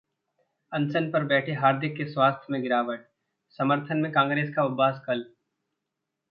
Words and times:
अनशन 0.71 1.09
पर 1.11 1.23
बैठे 1.23 1.53
हार्दिक 1.53 1.95
के 1.97 2.05
स्वास्थ्य 2.05 2.47
में 2.49 2.61
गिरावट, 2.61 3.05
समर्थन 3.59 3.97
में 3.97 4.11
कांग्रेस 4.11 4.53
का 4.55 4.63
उपवास 4.63 5.01
कल 5.07 5.25